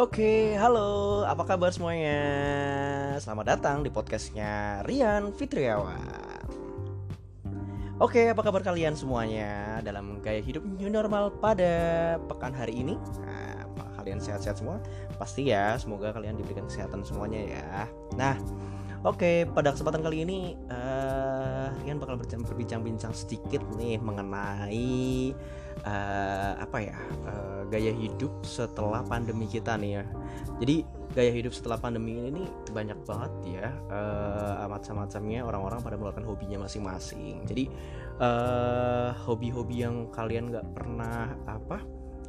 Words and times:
Oke, 0.00 0.56
halo, 0.56 1.20
apa 1.28 1.44
kabar 1.44 1.68
semuanya? 1.76 2.16
Selamat 3.20 3.52
datang 3.52 3.84
di 3.84 3.92
podcastnya 3.92 4.80
Rian 4.88 5.28
Fitriawan. 5.36 6.40
Oke, 8.00 8.32
apa 8.32 8.40
kabar 8.40 8.64
kalian 8.64 8.96
semuanya 8.96 9.76
dalam 9.84 10.24
gaya 10.24 10.40
hidup 10.40 10.64
new 10.64 10.88
normal 10.88 11.36
pada 11.36 12.16
pekan 12.32 12.56
hari 12.56 12.80
ini? 12.80 12.96
Nah, 12.96 13.68
kalian 14.00 14.24
sehat-sehat 14.24 14.64
semua? 14.64 14.80
Pasti 15.20 15.52
ya, 15.52 15.76
semoga 15.76 16.16
kalian 16.16 16.40
diberikan 16.40 16.64
kesehatan 16.64 17.04
semuanya 17.04 17.60
ya. 17.60 17.84
Nah, 18.16 18.40
oke, 19.04 19.48
pada 19.54 19.72
kesempatan 19.72 20.02
kali 20.04 20.24
ini 20.24 20.38
uh, 20.68 21.72
Rian 21.80 21.96
bakal 21.96 22.20
berbincang-bincang 22.20 23.16
sedikit 23.16 23.64
nih 23.80 23.96
mengenai 23.96 25.32
uh, 25.86 26.52
apa 26.60 26.78
ya 26.84 26.98
uh, 27.24 27.62
gaya 27.72 27.94
hidup 27.94 28.30
setelah 28.44 29.00
pandemi 29.06 29.48
kita 29.48 29.76
nih 29.80 30.02
ya. 30.02 30.04
Jadi 30.60 30.76
gaya 31.10 31.32
hidup 31.34 31.50
setelah 31.50 31.80
pandemi 31.80 32.30
ini 32.30 32.46
banyak 32.70 33.02
banget 33.02 33.32
ya 33.48 33.66
uh, 33.90 34.64
amat 34.68 34.92
macamnya 34.94 35.42
orang-orang 35.42 35.82
pada 35.82 35.94
mengeluarkan 35.98 36.26
hobinya 36.28 36.68
masing-masing. 36.68 37.42
Jadi 37.48 37.64
hobi-hobi 39.24 39.80
uh, 39.80 39.82
yang 39.88 39.96
kalian 40.12 40.52
nggak 40.52 40.66
pernah 40.76 41.32
apa 41.48 41.80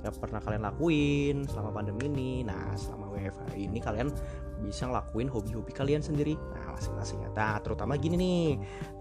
nggak 0.01 0.17
pernah 0.17 0.41
kalian 0.41 0.63
lakuin 0.65 1.37
selama 1.45 1.69
pandemi 1.69 2.09
ini 2.09 2.31
nah 2.41 2.73
selama 2.73 3.13
WFH 3.13 3.53
ini 3.53 3.77
kalian 3.77 4.09
bisa 4.61 4.87
ngelakuin 4.87 5.27
hobi-hobi 5.27 5.73
kalian 5.73 5.99
sendiri. 5.99 6.37
Nah 6.37 6.77
masing-masing. 6.77 7.25
Nah 7.33 7.57
terutama 7.59 7.97
gini 7.97 8.15
nih. 8.15 8.47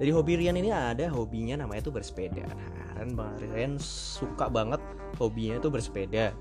Dari 0.01 0.11
hobi 0.11 0.41
Rian 0.41 0.57
ini 0.57 0.73
ada 0.73 1.07
hobinya 1.13 1.61
namanya 1.61 1.87
tuh 1.87 1.95
bersepeda. 1.95 2.49
Nah 2.49 2.99
Rian 2.99 3.15
Rian 3.53 3.75
suka 3.81 4.49
banget 4.49 4.81
hobinya 5.21 5.61
tuh 5.61 5.71
bersepeda. 5.71 6.33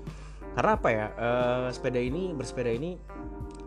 Karena 0.50 0.70
apa 0.74 0.88
ya? 0.90 1.06
Uh, 1.14 1.68
sepeda 1.70 2.02
ini 2.02 2.34
bersepeda 2.34 2.74
ini 2.74 2.98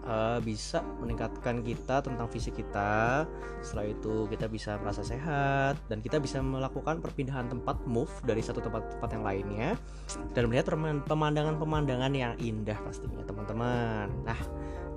uh, 0.07 0.39
bisa 0.43 0.83
meningkatkan 0.99 1.63
kita 1.63 2.03
tentang 2.03 2.27
fisik 2.27 2.59
kita. 2.59 3.23
Setelah 3.63 3.87
itu 3.87 4.27
kita 4.27 4.51
bisa 4.51 4.75
merasa 4.79 5.01
sehat 5.03 5.79
dan 5.87 6.03
kita 6.03 6.19
bisa 6.19 6.43
melakukan 6.43 6.99
perpindahan 6.99 7.47
tempat 7.47 7.79
move 7.87 8.11
dari 8.27 8.43
satu 8.43 8.59
tempat 8.59 8.99
tempat 8.99 9.09
yang 9.15 9.23
lainnya 9.23 9.69
dan 10.35 10.51
melihat 10.51 10.75
pemandangan-pemandangan 11.07 12.11
yang 12.11 12.33
indah 12.39 12.75
pastinya 12.83 13.23
teman-teman. 13.23 14.11
Nah, 14.27 14.39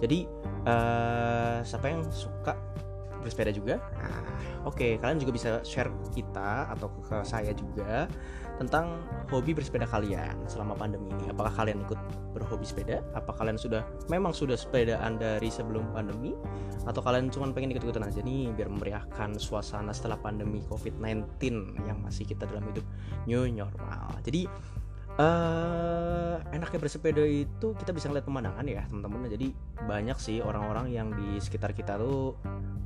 jadi 0.02 0.28
uh, 0.68 1.58
siapa 1.64 1.86
yang 1.88 2.02
suka 2.12 2.56
bersepeda 3.26 3.50
juga? 3.50 3.82
Nah, 3.98 4.22
oke, 4.62 4.78
okay, 4.78 4.90
kalian 5.02 5.18
juga 5.18 5.32
bisa 5.34 5.48
share 5.66 5.90
kita 6.14 6.70
atau 6.70 6.86
ke 7.02 7.26
saya 7.26 7.50
juga 7.50 8.06
tentang 8.56 9.02
hobi 9.28 9.52
bersepeda 9.52 9.84
kalian 9.84 10.32
selama 10.48 10.78
pandemi 10.78 11.12
ini. 11.12 11.28
Apakah 11.28 11.52
kalian 11.52 11.84
ikut 11.84 11.98
berhobi 12.32 12.64
sepeda? 12.64 13.04
Apa 13.12 13.34
kalian 13.36 13.60
sudah 13.60 13.84
memang 14.08 14.32
sudah 14.32 14.56
sepedaan 14.56 15.20
dari 15.20 15.50
sebelum 15.50 15.92
pandemi? 15.92 16.32
Atau 16.86 17.02
kalian 17.04 17.28
cuma 17.28 17.50
pengen 17.52 17.76
ikut-ikutan 17.76 18.06
aja 18.06 18.22
nih 18.22 18.54
biar 18.54 18.70
memeriahkan 18.70 19.36
suasana 19.36 19.92
setelah 19.92 20.16
pandemi 20.16 20.62
COVID-19 20.70 21.26
yang 21.84 21.98
masih 22.00 22.24
kita 22.24 22.48
dalam 22.48 22.64
hidup 22.72 22.86
new 23.28 23.44
normal. 23.50 24.16
Jadi 24.24 24.48
uh, 25.16 26.36
enaknya 26.52 26.78
bersepeda 26.80 27.24
itu 27.24 27.72
kita 27.76 27.90
bisa 27.92 28.08
ngeliat 28.08 28.26
pemandangan 28.26 28.66
ya 28.68 28.82
teman-teman. 28.88 29.28
Jadi 29.32 29.48
banyak 29.84 30.18
sih 30.20 30.38
orang-orang 30.40 30.92
yang 30.92 31.08
di 31.12 31.40
sekitar 31.40 31.72
kita 31.72 31.96
tuh 32.00 32.36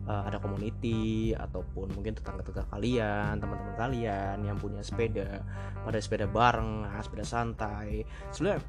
uh, 0.06 0.22
ada 0.26 0.38
community 0.38 1.34
ataupun 1.34 1.94
mungkin 1.94 2.18
tetangga-tetangga 2.18 2.70
kalian 2.70 3.38
teman-teman 3.38 3.74
kalian 3.76 4.38
yang 4.46 4.56
punya 4.58 4.82
sepeda. 4.82 5.42
Pada 5.82 5.98
sepeda 5.98 6.26
bareng 6.30 6.86
nah, 6.86 7.02
sepeda 7.02 7.26
santai. 7.26 8.06
Sebenarnya 8.34 8.62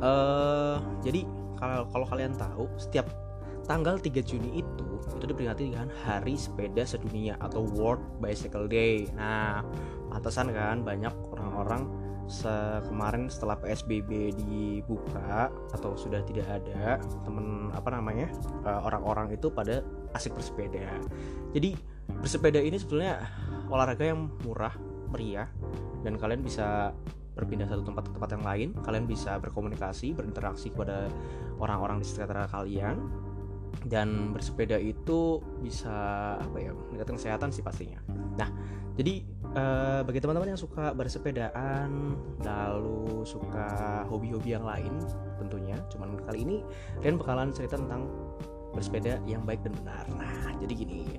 uh, 0.00 0.76
jadi 1.04 1.24
kalau 1.60 1.88
kalau 1.92 2.06
kalian 2.08 2.32
tahu 2.36 2.64
setiap 2.80 3.08
tanggal 3.68 4.00
3 4.00 4.24
Juni 4.24 4.64
itu 4.64 4.88
itu 5.00 5.24
diperingati 5.30 5.72
dengan 5.72 5.88
Hari 6.04 6.34
Sepeda 6.34 6.84
Sedunia 6.84 7.36
atau 7.40 7.64
World 7.64 8.00
Bicycle 8.18 8.66
Day. 8.66 9.08
Nah, 9.14 9.64
pantasan 10.12 10.52
kan 10.52 10.82
banyak 10.82 11.12
orang-orang 11.36 11.99
se 12.30 12.54
kemarin 12.86 13.26
setelah 13.26 13.58
PSBB 13.58 14.30
dibuka 14.38 15.50
atau 15.74 15.98
sudah 15.98 16.22
tidak 16.22 16.46
ada 16.46 17.02
temen 17.26 17.74
apa 17.74 17.90
namanya 17.90 18.30
eh, 18.62 18.80
orang-orang 18.86 19.34
itu 19.34 19.50
pada 19.50 19.82
asik 20.14 20.38
bersepeda. 20.38 20.94
Jadi 21.50 21.74
bersepeda 22.22 22.62
ini 22.62 22.78
sebetulnya 22.78 23.26
olahraga 23.66 24.06
yang 24.06 24.30
murah 24.46 24.74
meriah 25.10 25.50
dan 26.06 26.14
kalian 26.14 26.46
bisa 26.46 26.94
berpindah 27.34 27.66
satu 27.66 27.82
tempat 27.82 28.06
ke 28.06 28.12
tempat 28.14 28.30
yang 28.38 28.44
lain. 28.46 28.68
Kalian 28.86 29.04
bisa 29.10 29.38
berkomunikasi 29.42 30.14
berinteraksi 30.14 30.70
kepada 30.70 31.10
orang-orang 31.58 31.98
di 31.98 32.06
sekitar 32.06 32.46
kalian. 32.46 32.98
Dan 33.86 34.34
bersepeda 34.34 34.76
itu 34.82 35.38
bisa 35.62 36.34
apa 36.36 36.58
ya 36.58 36.74
meningkatkan 36.74 37.16
kesehatan 37.16 37.48
sih 37.54 37.62
pastinya. 37.62 38.02
Nah 38.34 38.50
jadi 38.98 39.22
uh, 39.56 40.00
bagi 40.06 40.18
teman-teman 40.22 40.54
yang 40.54 40.60
suka 40.60 40.94
bersepedaan 40.94 42.14
lalu 42.42 43.22
suka 43.26 44.02
hobi-hobi 44.06 44.54
yang 44.54 44.66
lain 44.66 44.92
tentunya. 45.40 45.76
Cuman 45.90 46.18
kali 46.26 46.46
ini 46.46 46.56
kalian 47.02 47.16
bakalan 47.18 47.48
cerita 47.50 47.78
tentang 47.78 48.06
bersepeda 48.70 49.18
yang 49.26 49.42
baik 49.42 49.62
dan 49.66 49.74
benar. 49.82 50.04
Nah 50.14 50.54
jadi 50.62 50.72
gini. 50.74 51.18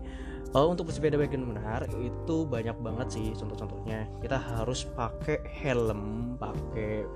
Uh, 0.52 0.68
untuk 0.68 0.92
bersepeda 0.92 1.16
baik 1.16 1.32
dan 1.32 1.48
benar 1.48 1.88
itu 1.96 2.44
banyak 2.44 2.76
banget 2.84 3.08
sih 3.08 3.28
contoh-contohnya. 3.36 4.08
Kita 4.20 4.36
harus 4.36 4.84
pakai 4.84 5.40
helm 5.48 6.36
pakai 6.36 7.08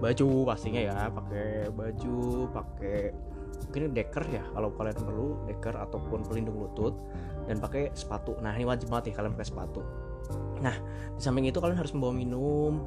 baju 0.00 0.28
pastinya 0.48 0.80
ya. 0.80 1.08
Pakai 1.08 1.72
baju 1.72 2.48
pakai 2.52 3.12
mungkin 3.62 3.94
deker 3.94 4.24
ya 4.28 4.44
kalau 4.52 4.74
kalian 4.76 4.98
perlu 5.00 5.28
deker 5.48 5.72
ataupun 5.76 6.24
pelindung 6.28 6.60
lutut. 6.60 6.96
Dan 7.42 7.58
pakai 7.58 7.90
sepatu. 7.90 8.38
Nah 8.38 8.54
ini 8.54 8.62
wajib 8.62 8.86
banget 8.92 9.12
ya 9.12 9.24
kalian 9.24 9.34
pakai 9.34 9.48
sepatu 9.50 10.11
Nah, 10.62 10.76
di 11.16 11.20
samping 11.20 11.50
itu 11.50 11.58
kalian 11.58 11.78
harus 11.78 11.90
membawa 11.90 12.14
minum, 12.14 12.86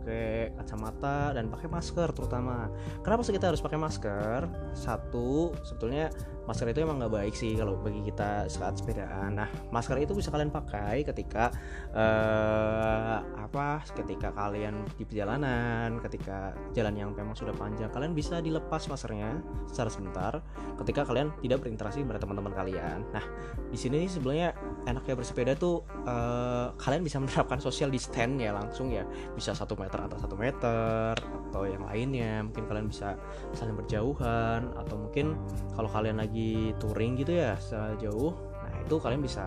pakai 0.00 0.56
kacamata 0.56 1.36
dan 1.36 1.52
pakai 1.52 1.68
masker 1.68 2.08
terutama. 2.16 2.72
Kenapa 3.04 3.20
sih 3.20 3.36
kita 3.36 3.52
harus 3.52 3.60
pakai 3.60 3.76
masker? 3.76 4.48
Satu, 4.72 5.52
sebetulnya 5.60 6.08
masker 6.48 6.72
itu 6.72 6.80
emang 6.82 6.98
nggak 6.98 7.12
baik 7.12 7.34
sih 7.36 7.52
kalau 7.54 7.76
bagi 7.78 8.00
kita 8.08 8.48
saat 8.48 8.80
sepedaan. 8.80 9.36
Nah, 9.36 9.48
masker 9.68 10.00
itu 10.00 10.16
bisa 10.16 10.32
kalian 10.32 10.48
pakai 10.48 11.04
ketika 11.04 11.52
uh, 11.92 13.20
apa? 13.36 13.84
Ketika 13.92 14.32
kalian 14.32 14.88
di 14.96 15.04
perjalanan, 15.04 16.00
ketika 16.00 16.56
jalan 16.72 16.96
yang 16.96 17.10
memang 17.12 17.36
sudah 17.36 17.52
panjang, 17.52 17.92
kalian 17.92 18.16
bisa 18.16 18.40
dilepas 18.40 18.88
maskernya 18.88 19.44
secara 19.68 19.92
sebentar. 19.92 20.32
Ketika 20.80 21.04
kalian 21.04 21.28
tidak 21.44 21.60
berinteraksi 21.60 22.00
dengan 22.00 22.16
teman-teman 22.16 22.56
kalian. 22.56 23.04
Nah, 23.12 23.24
di 23.68 23.76
sini 23.76 24.08
sebenarnya 24.08 24.56
enaknya 24.88 25.14
bersepeda 25.16 25.52
tuh 25.56 25.84
uh, 26.08 26.72
kalian 26.80 27.04
bisa 27.04 27.18
menerapkan 27.22 27.60
social 27.60 27.88
distance 27.92 28.36
ya 28.40 28.54
langsung 28.54 28.92
ya, 28.92 29.04
bisa 29.32 29.52
satu 29.52 29.76
meter 29.76 30.00
atau 30.00 30.16
satu 30.16 30.36
meter 30.36 31.12
atau 31.50 31.62
yang 31.66 31.84
lainnya. 31.84 32.44
Mungkin 32.46 32.64
kalian 32.68 32.86
bisa 32.88 33.16
saling 33.52 33.76
berjauhan 33.76 34.70
atau 34.76 34.96
mungkin 34.96 35.36
kalau 35.74 35.88
kalian 35.90 36.20
lagi 36.22 36.72
touring 36.78 37.18
gitu 37.18 37.36
ya 37.36 37.56
jauh 37.98 38.34
nah 38.60 38.76
itu 38.86 38.96
kalian 39.00 39.20
bisa 39.24 39.44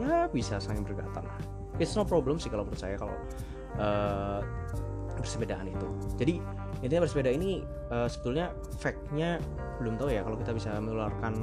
ya 0.00 0.28
bisa 0.30 0.60
saling 0.60 0.84
berdekatan 0.84 1.24
lah. 1.24 1.38
It's 1.76 1.92
no 1.92 2.08
problem 2.08 2.40
sih 2.40 2.48
kalau 2.48 2.64
menurut 2.64 2.80
saya 2.80 2.96
kalau 2.96 3.16
uh, 3.76 4.40
bersepedaan 5.16 5.68
itu. 5.68 5.88
Jadi 6.16 6.34
intinya 6.84 7.08
bersepeda 7.08 7.32
ini 7.32 7.64
uh, 7.88 8.08
sebetulnya 8.08 8.52
fact-nya 8.80 9.40
belum 9.80 9.96
tahu 9.96 10.12
ya 10.12 10.24
kalau 10.24 10.36
kita 10.40 10.52
bisa 10.56 10.76
menularkan 10.76 11.36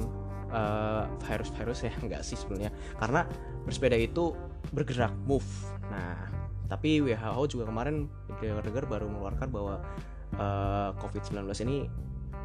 uh, 0.50 1.08
virus-virus 1.24 1.88
ya 1.88 1.92
enggak 2.02 2.22
sih 2.26 2.36
sebenarnya. 2.36 2.72
Karena 2.98 3.24
bersepeda 3.64 3.96
itu 3.96 4.34
bergerak 4.74 5.14
move. 5.24 5.46
Nah 5.88 6.44
tapi 6.64 7.04
WHO 7.04 7.42
juga 7.46 7.68
kemarin 7.68 8.08
dengar-dengar 8.40 8.84
baru 8.88 9.06
mengeluarkan 9.06 9.48
bahwa 9.52 9.84
uh, 10.40 10.90
COVID-19 10.98 11.44
ini 11.68 11.86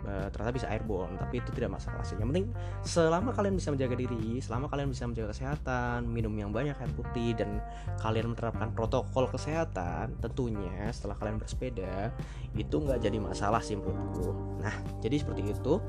uh, 0.05 0.27
ternyata 0.31 0.53
bisa 0.53 0.67
airborne 0.69 1.15
tapi 1.17 1.39
itu 1.39 1.49
tidak 1.55 1.79
masalah 1.79 2.03
sih. 2.03 2.19
Yang 2.19 2.29
penting 2.35 2.47
selama 2.83 3.31
kalian 3.31 3.55
bisa 3.55 3.69
menjaga 3.71 3.95
diri 3.95 4.39
selama 4.43 4.65
kalian 4.67 4.89
bisa 4.91 5.03
menjaga 5.07 5.31
kesehatan 5.33 6.07
minum 6.07 6.33
yang 6.35 6.51
banyak 6.51 6.75
air 6.75 6.91
putih 6.93 7.35
dan 7.35 7.63
kalian 8.03 8.35
menerapkan 8.35 8.69
protokol 8.75 9.25
kesehatan 9.31 10.15
tentunya 10.19 10.91
setelah 10.91 11.15
kalian 11.17 11.39
bersepeda 11.39 12.11
itu 12.55 12.75
nggak 12.75 12.99
jadi 12.99 13.17
masalah 13.19 13.63
sih 13.63 13.79
menurutku. 13.79 14.35
Nah 14.59 14.75
jadi 14.99 15.23
seperti 15.23 15.47
itu 15.47 15.79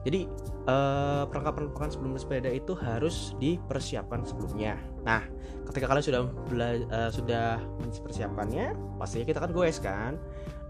jadi 0.00 0.24
eh, 0.64 1.22
perlengkapan-perlengkapan 1.28 1.90
sebelum 1.92 2.10
bersepeda 2.16 2.48
itu 2.48 2.72
harus 2.78 3.36
dipersiapkan 3.36 4.24
sebelumnya. 4.24 4.80
Nah, 5.04 5.24
ketika 5.68 5.86
kalian 5.88 6.04
sudah 6.04 6.20
bela- 6.48 6.86
uh, 6.90 7.10
sudah 7.12 7.60
mempersiapkannya, 7.80 8.74
pastinya 8.98 9.26
kita 9.28 9.38
kan 9.40 9.50
goes 9.52 9.78
kan. 9.80 10.12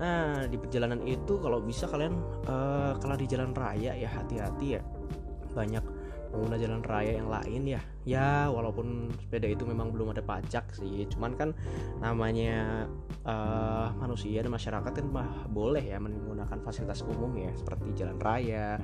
Nah, 0.00 0.46
di 0.48 0.56
perjalanan 0.56 1.00
itu 1.04 1.36
kalau 1.40 1.60
bisa 1.60 1.84
kalian 1.88 2.16
uh, 2.48 2.96
kalau 2.98 3.16
di 3.16 3.26
jalan 3.28 3.52
raya 3.52 3.96
ya 3.96 4.08
hati-hati 4.08 4.78
ya. 4.78 4.82
Banyak 5.56 5.82
pengguna 6.30 6.56
jalan 6.56 6.82
raya 6.86 7.12
yang 7.18 7.28
lain 7.28 7.62
ya. 7.66 7.82
Ya 8.08 8.48
walaupun 8.48 9.12
sepeda 9.18 9.50
itu 9.50 9.66
memang 9.68 9.92
belum 9.92 10.16
ada 10.16 10.24
pajak 10.24 10.72
sih 10.72 11.04
cuman 11.12 11.36
kan 11.36 11.50
namanya 12.00 12.88
uh, 13.28 13.92
manusia 14.00 14.40
dan 14.40 14.52
masyarakat 14.54 14.92
kan 14.92 15.06
mah 15.10 15.44
boleh 15.52 15.84
ya 15.84 16.00
menggunakan 16.00 16.58
fasilitas 16.64 17.04
umum 17.04 17.30
ya 17.36 17.52
seperti 17.52 17.92
jalan 18.00 18.18
raya 18.18 18.80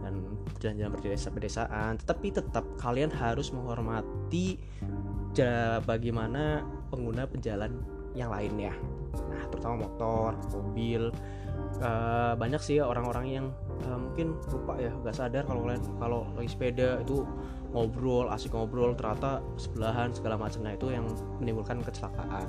dan 0.00 0.14
jalan-jalan 0.62 0.92
berdesa 0.94 1.28
pedesaan 1.34 1.98
tetapi 1.98 2.30
tetap 2.30 2.64
kalian 2.78 3.10
harus 3.10 3.50
menghormati 3.50 4.60
bagaimana 5.86 6.66
pengguna 6.90 7.24
pejalan 7.24 7.80
yang 8.18 8.30
lainnya 8.30 8.74
nah 9.30 9.42
terutama 9.50 9.86
motor 9.86 10.34
mobil 10.54 11.10
uh, 11.82 12.34
banyak 12.34 12.60
sih 12.62 12.82
orang-orang 12.82 13.26
yang 13.30 13.46
uh, 13.86 13.98
mungkin 13.98 14.36
lupa 14.50 14.76
ya 14.76 14.92
nggak 14.92 15.14
sadar 15.16 15.42
kalau 15.46 15.64
kalian 15.64 15.82
kalau 15.96 16.20
lagi 16.36 16.50
sepeda 16.52 17.00
itu 17.00 17.24
ngobrol 17.70 18.26
asik 18.34 18.50
ngobrol 18.52 18.92
ternyata 18.98 19.38
sebelahan 19.54 20.10
segala 20.10 20.34
macamnya 20.34 20.74
itu 20.74 20.90
yang 20.90 21.06
menimbulkan 21.38 21.80
kecelakaan. 21.86 22.46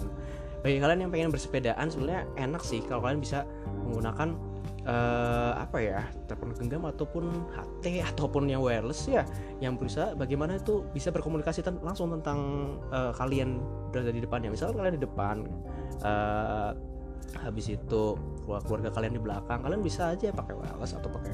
Bagi 0.62 0.78
kalian 0.78 1.10
yang 1.10 1.12
pengen 1.14 1.30
bersepedaan 1.34 1.90
sebenarnya 1.90 2.26
enak 2.38 2.62
sih 2.62 2.82
kalau 2.86 3.02
kalian 3.02 3.22
bisa 3.22 3.46
menggunakan 3.86 4.38
uh, 4.86 5.58
apa 5.58 5.78
ya 5.82 6.02
telepon 6.30 6.54
genggam 6.58 6.84
ataupun 6.86 7.30
HT 7.54 8.02
ataupun 8.14 8.50
yang 8.50 8.62
wireless 8.62 9.10
ya 9.10 9.26
yang 9.62 9.78
berusaha 9.78 10.14
bagaimana 10.18 10.58
itu 10.58 10.86
bisa 10.94 11.10
berkomunikasi 11.10 11.66
ten 11.66 11.78
langsung 11.82 12.14
tentang 12.18 12.40
uh, 12.90 13.14
kalian 13.14 13.62
berada 13.90 14.14
di 14.14 14.22
depannya. 14.22 14.50
Misalnya 14.54 14.76
kalian 14.78 14.96
di 14.98 15.04
depan 15.06 15.36
uh, 16.06 16.72
habis 17.42 17.72
itu 17.72 18.04
keluarga 18.42 18.90
kalian 18.90 19.14
di 19.18 19.22
belakang 19.22 19.62
kalian 19.62 19.82
bisa 19.86 20.12
aja 20.12 20.34
pakai 20.34 20.54
wireless 20.58 20.98
atau 20.98 21.10
pakai 21.10 21.34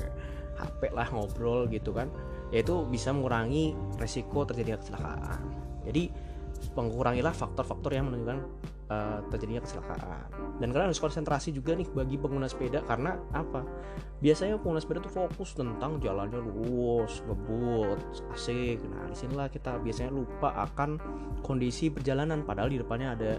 HP 0.58 0.82
lah 0.94 1.08
ngobrol 1.14 1.70
gitu 1.70 1.94
kan. 1.94 2.10
Yaitu 2.50 2.88
bisa 2.88 3.12
mengurangi 3.12 3.76
resiko 4.00 4.48
terjadinya 4.48 4.80
kecelakaan. 4.82 5.42
Jadi 5.88 6.04
mengurangilah 6.74 7.34
faktor-faktor 7.34 7.94
yang 7.94 8.10
menunjukkan 8.10 8.40
uh, 8.92 9.20
terjadinya 9.32 9.62
kecelakaan. 9.64 10.28
Dan 10.58 10.74
kalian 10.74 10.90
harus 10.90 11.02
konsentrasi 11.02 11.54
juga 11.54 11.78
nih 11.78 11.88
bagi 11.92 12.16
pengguna 12.18 12.50
sepeda 12.50 12.82
karena 12.88 13.20
apa? 13.36 13.64
Biasanya 14.18 14.58
pengguna 14.58 14.82
sepeda 14.82 15.00
tuh 15.06 15.14
fokus 15.14 15.54
tentang 15.54 16.02
jalannya 16.02 16.42
lurus 16.42 17.22
ngebut 17.28 18.00
asik. 18.34 18.82
Nah 18.90 19.06
di 19.12 19.16
sinilah 19.16 19.48
kita 19.52 19.78
biasanya 19.78 20.12
lupa 20.12 20.56
akan 20.66 20.98
kondisi 21.46 21.94
perjalanan. 21.94 22.42
Padahal 22.42 22.74
di 22.74 22.80
depannya 22.82 23.14
ada 23.14 23.32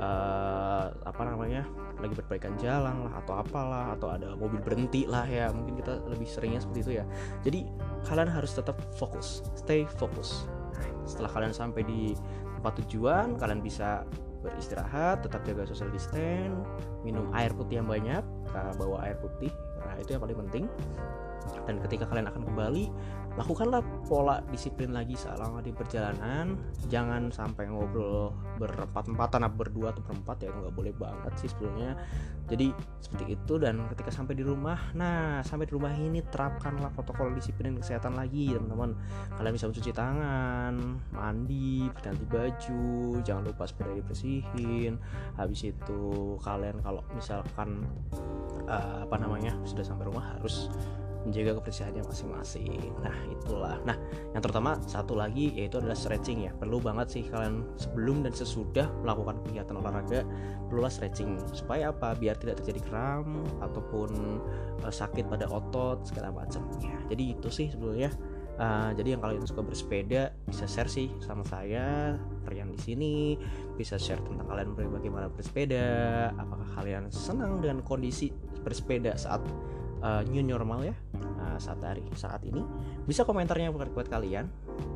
uh, 0.00 0.86
apa 1.04 1.22
namanya 1.28 1.68
lagi 2.00 2.18
perbaikan 2.18 2.58
jalan 2.58 3.06
lah 3.06 3.14
atau 3.22 3.38
apalah 3.38 3.94
atau 3.94 4.10
ada 4.10 4.32
mobil 4.34 4.58
berhenti 4.64 5.04
lah 5.04 5.28
ya. 5.28 5.52
Mungkin 5.52 5.76
kita 5.76 6.00
lebih 6.08 6.26
seringnya 6.26 6.64
seperti 6.64 6.80
itu 6.88 6.92
ya. 7.02 7.04
Jadi 7.44 7.68
kalian 8.08 8.32
harus 8.32 8.56
tetap 8.56 8.80
fokus. 8.96 9.44
Stay 9.60 9.84
fokus. 10.00 10.48
Nah, 10.72 10.88
setelah 11.04 11.30
kalian 11.30 11.52
sampai 11.52 11.84
di 11.84 12.16
tempat 12.56 12.78
tujuan 12.86 13.36
kalian 13.36 13.60
bisa 13.60 14.06
beristirahat 14.42 15.22
tetap 15.22 15.46
jaga 15.46 15.62
social 15.64 15.88
distance 15.94 16.66
minum 17.06 17.30
air 17.32 17.54
putih 17.54 17.78
yang 17.80 17.88
banyak 17.88 18.22
bawa 18.76 19.06
air 19.06 19.16
putih. 19.22 19.54
Nah 19.82 19.94
itu 19.98 20.14
yang 20.14 20.22
paling 20.22 20.38
penting 20.46 20.64
dan 21.66 21.78
ketika 21.82 22.04
kalian 22.10 22.26
akan 22.28 22.42
kembali 22.46 22.84
lakukanlah 23.32 23.80
pola 24.04 24.44
disiplin 24.52 24.92
lagi 24.92 25.16
selama 25.16 25.64
di 25.64 25.72
perjalanan. 25.72 26.52
Jangan 26.92 27.32
sampai 27.32 27.68
ngobrol 27.72 28.32
berempat-empatan 28.60 29.40
atau 29.48 29.56
berdua 29.56 29.96
atau 29.96 30.04
berempat 30.04 30.36
ya 30.44 30.48
nggak 30.52 30.74
boleh 30.76 30.92
banget 30.92 31.32
sih 31.40 31.48
sebetulnya. 31.48 31.96
Jadi 32.52 32.68
seperti 33.00 33.24
itu. 33.32 33.54
Dan 33.56 33.88
ketika 33.88 34.12
sampai 34.12 34.36
di 34.36 34.44
rumah 34.44 34.92
nah 34.92 35.40
sampai 35.40 35.64
di 35.64 35.72
rumah 35.72 35.92
ini 35.96 36.20
terapkanlah 36.28 36.92
protokol 36.92 37.32
disiplin 37.32 37.72
kesehatan 37.80 38.20
lagi 38.20 38.52
teman-teman. 38.52 38.92
Kalian 39.40 39.52
bisa 39.56 39.66
mencuci 39.72 39.92
tangan 39.96 40.74
mandi 41.16 41.88
berganti 41.88 42.24
baju 42.28 42.84
jangan 43.24 43.42
lupa 43.48 43.64
sepeda 43.64 43.96
dibersihin. 43.96 45.00
Habis 45.40 45.72
itu 45.72 46.36
kalian 46.44 46.84
kalau 46.84 47.00
misalkan 47.16 47.88
uh, 48.68 49.08
apa 49.08 49.16
namanya 49.16 49.56
sudah 49.64 49.84
sampai 49.84 50.04
rumah 50.04 50.36
harus 50.36 50.68
menjaga 51.22 51.51
kebersihannya 51.58 52.02
masing-masing. 52.06 52.92
Nah, 53.02 53.16
itulah. 53.28 53.76
Nah, 53.84 53.96
yang 54.32 54.42
terutama 54.44 54.78
satu 54.84 55.18
lagi 55.18 55.52
yaitu 55.56 55.80
adalah 55.80 55.96
stretching 55.96 56.48
ya. 56.48 56.52
Perlu 56.56 56.78
banget 56.78 57.12
sih 57.12 57.22
kalian 57.28 57.66
sebelum 57.76 58.24
dan 58.24 58.32
sesudah 58.32 58.88
melakukan 59.02 59.40
kegiatan 59.44 59.74
olahraga 59.76 60.20
perlulah 60.72 60.92
stretching 60.92 61.36
supaya 61.52 61.92
apa? 61.92 62.16
Biar 62.16 62.38
tidak 62.40 62.64
terjadi 62.64 62.80
kram 62.88 63.44
ataupun 63.60 64.40
uh, 64.84 64.92
sakit 64.92 65.28
pada 65.28 65.44
otot 65.50 66.00
segala 66.08 66.32
macamnya. 66.32 66.96
Jadi 67.12 67.36
itu 67.36 67.48
sih 67.52 67.68
sebetulnya. 67.68 68.08
Uh, 68.60 68.92
jadi 68.92 69.16
yang 69.16 69.22
kalian 69.24 69.48
suka 69.48 69.64
bersepeda 69.64 70.28
bisa 70.44 70.68
share 70.68 70.86
sih 70.86 71.08
sama 71.24 71.40
saya 71.40 72.20
Rian 72.44 72.68
di 72.68 72.76
sini 72.76 73.14
bisa 73.80 73.96
share 73.96 74.20
tentang 74.20 74.44
kalian 74.44 74.76
bagaimana 74.76 75.32
bersepeda 75.32 75.88
apakah 76.36 76.68
kalian 76.76 77.08
senang 77.08 77.64
dengan 77.64 77.80
kondisi 77.80 78.28
bersepeda 78.60 79.16
saat 79.16 79.40
uh, 80.02 80.22
new 80.26 80.42
normal 80.42 80.84
ya 80.84 80.94
uh, 81.40 81.56
saat 81.56 81.80
hari 81.80 82.04
saat 82.18 82.42
ini. 82.44 82.60
Bisa 83.06 83.22
komentarnya 83.22 83.72
buat 83.72 83.90
buat 83.94 84.10
kalian. 84.10 84.50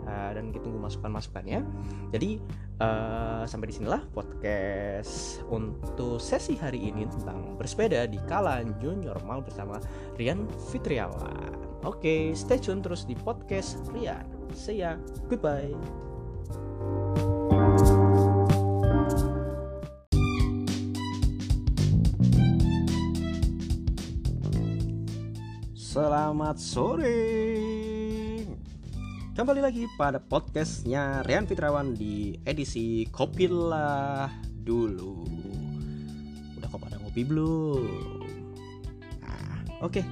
Uh, 0.07 0.31
dan 0.35 0.55
kita 0.55 0.63
tunggu 0.63 0.79
masukan 0.79 1.11
masukannya 1.11 1.67
jadi 2.15 2.39
uh, 2.79 3.43
sampai 3.43 3.67
di 3.71 3.75
sinilah 3.75 4.07
podcast 4.15 5.43
untuk 5.51 6.23
sesi 6.23 6.55
hari 6.55 6.95
ini 6.95 7.11
tentang 7.11 7.59
bersepeda 7.59 8.07
di 8.07 8.23
kala 8.31 8.63
new 8.63 8.95
normal 8.95 9.43
bersama 9.43 9.83
Rian 10.15 10.47
Fitriawan. 10.71 11.83
Oke 11.83 11.99
okay, 11.99 12.21
stay 12.39 12.63
tune 12.63 12.83
terus 12.83 13.03
di 13.03 13.19
podcast 13.19 13.83
Rian. 13.91 14.27
See 14.55 14.79
ya. 14.81 14.95
Goodbye 15.27 15.75
Selamat 25.97 26.61
sore 26.61 27.25
Kembali 29.33 29.65
lagi 29.65 29.89
pada 29.97 30.21
podcastnya 30.21 31.25
Rian 31.25 31.49
Fitrawan 31.49 31.97
di 31.97 32.37
edisi 32.45 33.09
Kopilah 33.09 34.29
dulu 34.61 35.25
Udah 36.61 36.69
kok 36.69 36.85
pada 36.85 37.01
ngopi 37.01 37.25
belum? 37.25 37.89
Nah, 39.25 39.57
oke 39.81 39.97
okay. 39.97 40.05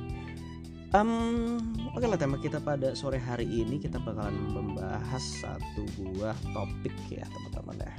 um, 0.97 1.61
Oke 1.93 2.01
okay 2.01 2.09
lah 2.09 2.17
tema 2.17 2.41
kita 2.41 2.65
pada 2.65 2.97
sore 2.97 3.21
hari 3.21 3.45
ini 3.45 3.77
Kita 3.77 4.01
bakalan 4.01 4.57
membahas 4.57 5.21
satu 5.21 5.85
buah 6.01 6.33
topik 6.57 6.97
ya 7.13 7.29
teman-teman 7.29 7.85
ya 7.85 7.93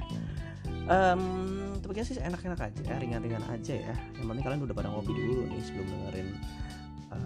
um, 0.90 1.22
Topiknya 1.78 2.02
sih 2.02 2.18
enak-enak 2.18 2.66
aja, 2.66 2.98
ringan-ringan 2.98 3.46
aja 3.46 3.78
ya 3.78 3.94
Yang 4.18 4.26
penting 4.26 4.42
kalian 4.42 4.62
udah 4.66 4.74
pada 4.74 4.90
ngopi 4.90 5.14
dulu 5.14 5.46
nih 5.54 5.62
sebelum 5.62 5.86
dengerin 5.86 6.34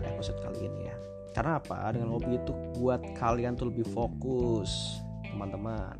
episode 0.04 0.38
kali 0.40 0.66
ini 0.66 0.88
ya. 0.88 0.96
Karena 1.30 1.62
apa? 1.62 1.94
Dengan 1.94 2.10
hobi 2.14 2.36
itu 2.40 2.52
buat 2.76 3.00
kalian 3.14 3.54
tuh 3.54 3.70
lebih 3.70 3.86
fokus 3.90 4.98
teman-teman. 5.22 5.94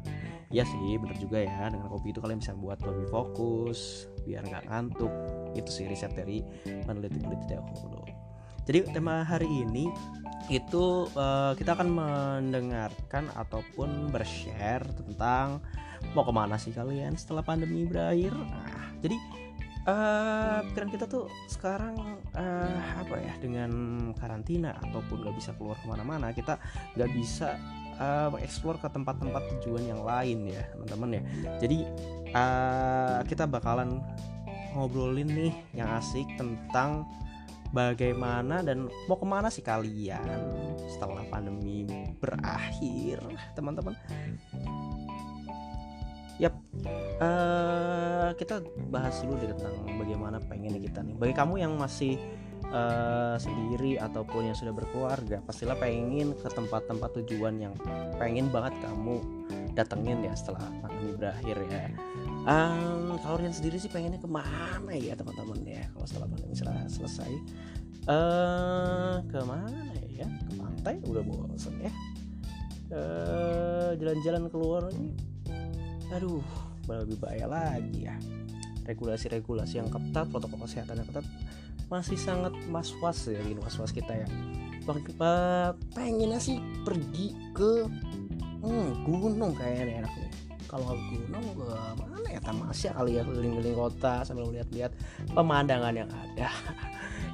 Ya 0.51 0.67
sih 0.67 0.99
bener 0.99 1.15
juga 1.21 1.47
ya. 1.47 1.71
Dengan 1.71 1.87
hobi 1.87 2.11
itu 2.11 2.19
kalian 2.19 2.43
bisa 2.43 2.57
buat 2.59 2.83
lebih 2.83 3.07
fokus 3.09 4.11
biar 4.27 4.43
nggak 4.43 4.67
ngantuk. 4.67 5.13
Itu 5.55 5.71
sih 5.71 5.87
riset 5.87 6.13
dari 6.19 6.43
peneliti-peneliti 6.67 7.47
dahulu 7.55 8.21
jadi 8.71 8.87
tema 8.95 9.27
hari 9.27 9.51
ini 9.51 9.91
itu 10.47 11.11
uh, 11.19 11.59
kita 11.59 11.75
akan 11.75 11.91
mendengarkan 11.91 13.27
ataupun 13.35 14.15
bershare 14.15 14.87
tentang 14.95 15.59
mau 16.15 16.23
ke 16.23 16.31
mana 16.31 16.55
sih 16.55 16.71
kalian 16.71 17.19
setelah 17.19 17.43
pandemi 17.43 17.83
berakhir. 17.83 18.31
Nah 18.31 18.95
jadi 19.03 19.19
uh, 19.87 20.59
pikiran 20.71 20.91
kita 20.91 21.05
tuh 21.09 21.31
sekarang 21.49 21.97
uh, 22.37 22.81
apa 23.01 23.15
ya 23.21 23.33
dengan 23.41 23.71
karantina 24.19 24.77
ataupun 24.89 25.25
nggak 25.25 25.37
bisa 25.37 25.55
keluar 25.57 25.77
ke 25.81 25.87
mana-mana 25.89 26.33
kita 26.35 26.61
nggak 26.97 27.11
bisa 27.15 27.57
uh, 28.01 28.29
mengeksplor 28.33 28.81
ke 28.81 28.89
tempat-tempat 28.89 29.43
tujuan 29.57 29.85
yang 29.85 30.03
lain 30.03 30.49
ya 30.49 30.65
teman-teman 30.75 31.21
ya. 31.21 31.23
Jadi 31.61 31.79
uh, 32.33 33.21
kita 33.29 33.45
bakalan 33.45 34.01
ngobrolin 34.75 35.29
nih 35.29 35.55
yang 35.75 35.91
asik 35.99 36.27
tentang 36.39 37.05
bagaimana 37.71 38.67
dan 38.67 38.91
mau 39.07 39.19
ke 39.19 39.27
mana 39.27 39.47
sih 39.47 39.63
kalian 39.63 40.43
setelah 40.91 41.23
pandemi 41.31 41.87
berakhir 42.19 43.23
teman-teman. 43.55 43.95
Yap, 46.41 46.57
uh, 47.21 48.10
kita 48.35 48.65
bahas 48.91 49.19
dulu 49.23 49.39
deh 49.41 49.53
tentang 49.55 49.75
bagaimana 49.99 50.39
pengen 50.45 50.77
kita 50.79 51.01
nih. 51.05 51.15
Bagi 51.17 51.35
kamu 51.35 51.55
yang 51.63 51.73
masih 51.77 52.19
uh, 52.71 53.37
sendiri 53.37 53.97
ataupun 53.99 54.51
yang 54.51 54.57
sudah 54.57 54.75
berkeluarga, 54.75 55.43
pastilah 55.45 55.79
pengen 55.79 56.35
ke 56.37 56.49
tempat-tempat 56.51 57.11
tujuan 57.23 57.59
yang 57.59 57.75
pengen 58.17 58.49
banget 58.49 58.77
kamu 58.85 59.23
datengin 59.75 60.21
ya 60.27 60.35
setelah 60.35 60.67
pandemi 60.83 61.15
berakhir 61.15 61.57
ya. 61.71 61.91
Um, 62.49 63.21
kalau 63.21 63.37
kalian 63.39 63.55
sendiri 63.55 63.77
sih 63.77 63.93
pengennya 63.93 64.19
ke 64.19 64.31
mana 64.31 64.93
ya 64.97 65.13
teman-teman 65.13 65.61
ya 65.63 65.85
kalau 65.93 66.07
setelah 66.09 66.29
pandemi 66.31 66.55
selesai? 66.89 67.33
Uh, 68.09 69.21
ke 69.29 69.39
mana 69.45 69.93
ya? 70.09 70.25
Ke 70.49 70.53
pantai 70.57 70.95
udah 71.05 71.21
bosan 71.21 71.77
ya 71.85 71.93
eh, 72.91 73.91
jalan-jalan 73.99 74.51
keluar 74.51 74.91
ini 74.95 75.15
lebih 76.99 77.17
bahaya 77.23 77.47
lagi 77.47 78.11
ya. 78.11 78.17
Regulasi-regulasi 78.89 79.79
yang 79.79 79.91
ketat 79.93 80.27
protokol 80.33 80.67
kesehatan 80.67 80.99
yang 80.99 81.09
ketat 81.09 81.27
masih 81.91 82.19
sangat 82.19 82.55
was-was 82.71 83.31
ya 83.31 83.39
ini 83.43 83.59
was-was 83.63 83.95
kita 83.95 84.15
ya. 84.15 84.29
Pengennya 85.95 86.43
sih 86.43 86.59
pergi 86.83 87.31
ke 87.55 87.87
hmm, 88.65 89.07
gunung 89.07 89.55
kayaknya 89.55 90.03
enak 90.03 90.13
nih 90.19 90.33
kalau 90.71 90.95
gunung 90.95 91.47
ke 91.59 91.67
mana 91.99 92.29
ya? 92.31 92.39
Tamasya 92.39 92.95
kali 92.95 93.19
ya 93.19 93.23
keliling-keliling 93.27 93.75
kota 93.75 94.23
sambil 94.23 94.47
melihat-lihat 94.47 94.95
pemandangan 95.35 95.95
yang 95.95 96.11
ada. 96.11 96.49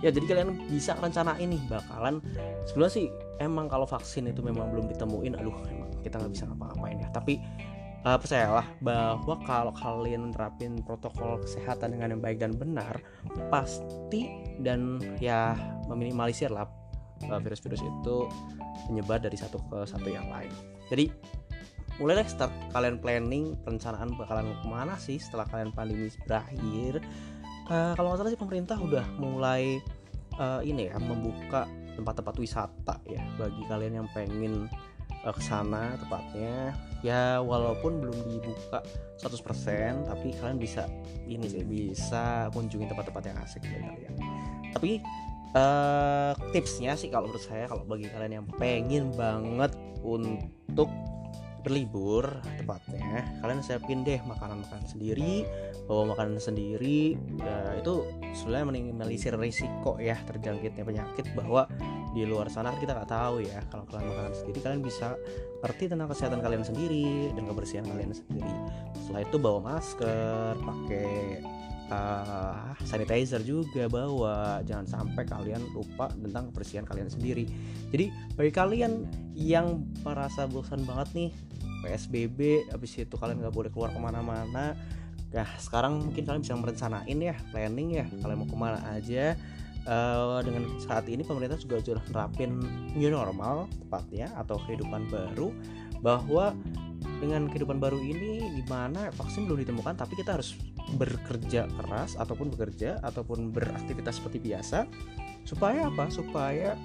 Ya 0.04 0.12
jadi 0.12 0.28
kalian 0.28 0.68
bisa 0.68 0.92
rencana 1.00 1.40
ini 1.40 1.56
bakalan 1.72 2.20
sebenarnya 2.68 2.94
sih 3.00 3.06
emang 3.40 3.64
kalau 3.64 3.88
vaksin 3.88 4.28
itu 4.28 4.44
memang 4.44 4.68
belum 4.68 4.92
ditemuin 4.92 5.40
aduh 5.40 5.56
emang 5.72 5.88
kita 6.04 6.20
nggak 6.20 6.36
bisa 6.36 6.44
ngapa-ngapain 6.44 7.00
ya. 7.00 7.08
Tapi 7.16 7.40
uh, 8.06 8.14
percayalah 8.14 8.66
bahwa 8.78 9.34
kalau 9.42 9.75
kalian 9.75 10.30
menerapin 10.30 10.78
protokol 10.86 11.42
kesehatan 11.42 11.98
dengan 11.98 12.14
yang 12.14 12.22
baik 12.22 12.38
dan 12.38 12.54
benar 12.54 13.02
pasti 13.50 14.30
dan 14.62 15.02
ya 15.18 15.58
meminimalisir 15.90 16.48
lah 16.48 16.70
uh, 17.26 17.40
virus-virus 17.42 17.82
itu 17.82 18.16
menyebar 18.86 19.18
dari 19.18 19.34
satu 19.34 19.58
ke 19.66 19.82
satu 19.82 20.06
yang 20.06 20.30
lain. 20.30 20.52
Jadi 20.86 21.10
mulai 21.98 22.22
deh 22.22 22.28
start 22.28 22.52
kalian 22.76 23.00
planning 23.02 23.56
perencanaan 23.66 24.14
bakalan 24.14 24.52
ke 24.52 24.66
mana 24.68 24.94
sih 25.00 25.18
setelah 25.18 25.48
kalian 25.50 25.75
pandemi 25.75 26.06
berakhir. 26.28 27.02
Uh, 27.66 27.98
kalau 27.98 28.14
nggak 28.14 28.22
salah 28.22 28.30
sih 28.30 28.38
pemerintah 28.38 28.78
udah 28.78 29.02
mulai 29.18 29.82
uh, 30.38 30.62
ini 30.62 30.86
ya 30.86 30.96
membuka 31.02 31.66
tempat-tempat 31.98 32.36
wisata 32.38 32.94
ya 33.08 33.25
bagi 33.40 33.62
kalian 33.66 34.04
yang 34.04 34.08
pengen 34.14 34.70
uh, 35.26 35.35
ke 35.35 35.42
sana 35.42 35.99
tepatnya. 35.99 36.73
Ya 37.04 37.42
walaupun 37.42 38.00
belum 38.00 38.16
dibuka 38.30 38.80
100% 39.21 40.09
tapi 40.09 40.33
kalian 40.38 40.59
bisa 40.59 40.88
ini 41.28 41.47
sih 41.47 41.62
bisa 41.62 42.49
kunjungi 42.54 42.88
tempat-tempat 42.88 43.23
yang 43.26 43.38
asik 43.42 43.62
ya 43.66 43.78
kalian. 43.85 44.14
Tapi 44.73 44.90
uh, 45.52 46.33
tipsnya 46.54 46.97
sih 46.97 47.12
kalau 47.12 47.28
menurut 47.28 47.45
saya 47.45 47.68
kalau 47.68 47.85
bagi 47.85 48.09
kalian 48.09 48.42
yang 48.42 48.47
pengen 48.56 49.12
banget 49.14 49.76
untuk 50.00 50.88
berlibur 51.66 52.23
tepatnya 52.62 53.26
kalian 53.42 53.59
siapin 53.59 54.06
deh 54.06 54.23
makanan-makanan 54.23 54.87
sendiri 54.87 55.42
bawa 55.90 56.14
makanan 56.14 56.38
sendiri. 56.38 57.18
Ya 57.42 57.75
itu 57.78 58.06
sebenarnya 58.35 58.66
minimalisir 58.71 59.35
risiko 59.35 59.99
ya 59.99 60.14
terjangkitnya 60.26 60.87
penyakit 60.87 61.26
bahwa 61.35 61.66
di 62.16 62.25
luar 62.25 62.49
sana 62.49 62.73
kita 62.80 62.96
nggak 62.96 63.12
tahu 63.12 63.44
ya 63.44 63.61
kalau 63.68 63.85
kalian 63.85 64.08
makanan 64.08 64.32
sendiri 64.32 64.58
kalian 64.64 64.80
bisa 64.80 65.20
ngerti 65.61 65.85
tentang 65.92 66.08
kesehatan 66.08 66.40
kalian 66.40 66.64
sendiri 66.64 67.28
dan 67.37 67.44
kebersihan 67.44 67.85
kalian 67.85 68.16
sendiri. 68.16 68.52
Setelah 69.04 69.20
itu 69.20 69.37
bawa 69.37 69.61
masker 69.61 70.56
pakai 70.64 71.12
uh, 71.92 72.73
sanitizer 72.88 73.44
juga 73.44 73.85
bawa. 73.92 74.64
Jangan 74.64 74.88
sampai 74.88 75.28
kalian 75.28 75.61
lupa 75.76 76.08
tentang 76.16 76.49
kebersihan 76.49 76.88
kalian 76.88 77.12
sendiri. 77.12 77.44
Jadi 77.92 78.08
bagi 78.32 78.52
kalian 78.56 79.04
yang 79.37 79.85
merasa 80.00 80.49
bosan 80.49 80.88
banget 80.88 81.12
nih 81.12 81.30
PSBB 81.85 82.73
habis 82.73 82.96
itu 82.96 83.14
kalian 83.14 83.38
nggak 83.44 83.54
boleh 83.54 83.70
keluar 83.70 83.92
ke 83.92 84.00
mana-mana 84.00 84.75
nah 85.35 85.49
sekarang 85.58 86.00
mungkin 86.00 86.23
kalian 86.23 86.42
bisa 86.42 86.54
merencanain 86.54 87.18
ya 87.18 87.35
planning 87.50 87.88
ya 87.99 88.06
kalian 88.23 88.38
mau 88.40 88.49
ke 88.49 88.56
mana 88.56 88.78
aja 88.94 89.35
uh, 89.87 90.43
dengan 90.43 90.66
saat 90.83 91.07
ini 91.07 91.23
pemerintah 91.23 91.59
juga 91.59 91.81
sudah 91.81 92.02
nerapin 92.12 92.61
new 92.95 93.11
normal 93.11 93.71
tepatnya 93.87 94.31
atau 94.37 94.61
kehidupan 94.66 95.09
baru 95.09 95.55
bahwa 96.05 96.52
dengan 97.16 97.49
kehidupan 97.49 97.81
baru 97.81 97.97
ini 97.97 98.61
di 98.61 98.64
mana 98.69 99.09
vaksin 99.14 99.49
belum 99.49 99.64
ditemukan 99.64 99.97
tapi 99.97 100.19
kita 100.21 100.37
harus 100.37 100.59
bekerja 100.95 101.66
keras 101.81 102.14
ataupun 102.21 102.52
bekerja 102.52 103.00
ataupun 103.00 103.50
beraktivitas 103.50 104.21
seperti 104.21 104.38
biasa 104.52 104.85
supaya 105.49 105.88
apa? 105.88 106.12
Supaya 106.12 106.76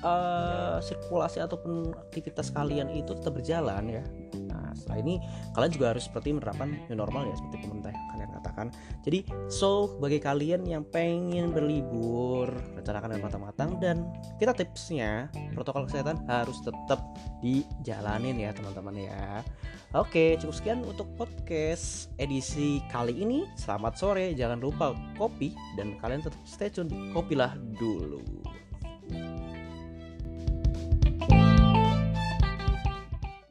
uh, 0.00 0.78
sirkulasi 0.80 1.44
ataupun 1.44 1.92
aktivitas 2.08 2.50
kalian 2.50 2.88
itu 2.94 3.12
tetap 3.14 3.36
berjalan 3.36 4.00
ya. 4.00 4.04
Nah 4.48 4.72
setelah 4.72 4.98
ini 5.02 5.14
kalian 5.52 5.72
juga 5.72 5.86
harus 5.92 6.08
seperti 6.08 6.32
menerapkan 6.32 6.72
new 6.88 6.96
normal 6.96 7.28
ya 7.28 7.34
seperti 7.36 7.68
pemerintah 7.68 7.92
katakan 8.40 8.72
jadi 9.04 9.22
so 9.52 10.00
bagi 10.00 10.16
kalian 10.18 10.64
yang 10.64 10.82
pengen 10.88 11.52
berlibur 11.52 12.48
rencanakan 12.74 13.14
dengan 13.14 13.24
matang-matang 13.28 13.70
dan 13.78 13.96
kita 14.40 14.56
tipsnya 14.56 15.28
protokol 15.52 15.84
kesehatan 15.84 16.24
harus 16.26 16.56
tetap 16.64 17.00
dijalanin 17.44 18.40
ya 18.40 18.50
teman-teman 18.56 18.96
ya 18.96 19.44
Oke, 19.90 20.38
cukup 20.38 20.54
sekian 20.54 20.86
untuk 20.86 21.10
podcast 21.18 22.14
edisi 22.22 22.78
kali 22.94 23.10
ini. 23.10 23.42
Selamat 23.58 23.98
sore, 23.98 24.38
jangan 24.38 24.62
lupa 24.62 24.94
kopi 25.18 25.50
dan 25.74 25.98
kalian 25.98 26.22
tetap 26.22 26.38
stay 26.46 26.70
tune. 26.70 27.10
Kopilah 27.10 27.58
dulu. 27.74 28.22